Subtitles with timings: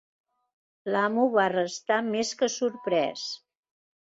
[0.95, 3.29] L'amo va restar més que sorprès